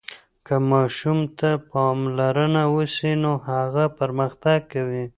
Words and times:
که 0.45 0.55
ماشوم 0.71 1.19
ته 1.37 1.49
پاملرنه 1.69 2.63
وسي 2.75 3.13
نو 3.21 3.33
هغه 3.47 3.85
پرمختګ 3.99 4.59
کوي. 4.71 5.05